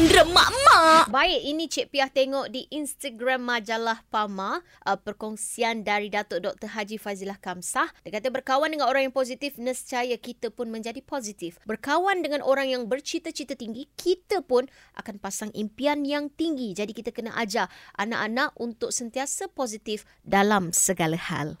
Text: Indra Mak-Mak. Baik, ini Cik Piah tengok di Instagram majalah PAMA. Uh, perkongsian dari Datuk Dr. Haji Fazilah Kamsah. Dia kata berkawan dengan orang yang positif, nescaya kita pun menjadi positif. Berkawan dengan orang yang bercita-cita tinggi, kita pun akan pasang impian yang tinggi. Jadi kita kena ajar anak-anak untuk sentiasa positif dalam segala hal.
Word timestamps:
Indra 0.00 0.24
Mak-Mak. 0.24 1.12
Baik, 1.12 1.40
ini 1.44 1.68
Cik 1.68 1.92
Piah 1.92 2.08
tengok 2.08 2.48
di 2.48 2.64
Instagram 2.72 3.44
majalah 3.44 4.00
PAMA. 4.08 4.64
Uh, 4.80 4.96
perkongsian 4.96 5.84
dari 5.84 6.08
Datuk 6.08 6.40
Dr. 6.40 6.72
Haji 6.72 6.96
Fazilah 6.96 7.36
Kamsah. 7.36 7.92
Dia 8.00 8.16
kata 8.16 8.32
berkawan 8.32 8.72
dengan 8.72 8.88
orang 8.88 9.04
yang 9.04 9.12
positif, 9.12 9.60
nescaya 9.60 10.16
kita 10.16 10.48
pun 10.48 10.72
menjadi 10.72 11.04
positif. 11.04 11.60
Berkawan 11.68 12.24
dengan 12.24 12.40
orang 12.40 12.72
yang 12.72 12.88
bercita-cita 12.88 13.52
tinggi, 13.52 13.92
kita 13.92 14.40
pun 14.40 14.72
akan 14.96 15.20
pasang 15.20 15.52
impian 15.52 16.00
yang 16.08 16.32
tinggi. 16.32 16.72
Jadi 16.72 16.96
kita 16.96 17.12
kena 17.12 17.36
ajar 17.36 17.68
anak-anak 18.00 18.56
untuk 18.56 18.96
sentiasa 18.96 19.52
positif 19.52 20.08
dalam 20.24 20.72
segala 20.72 21.20
hal. 21.20 21.58